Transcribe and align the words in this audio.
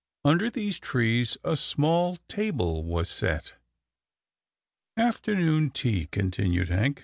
Under 0.25 0.49
these 0.49 0.79
trees, 0.79 1.37
a 1.43 1.55
small 1.55 2.17
table 2.27 2.83
was 2.83 3.07
set." 3.07 3.53
Afternoon 4.97 5.69
tea," 5.69 6.07
continued 6.07 6.69
Hank. 6.69 6.99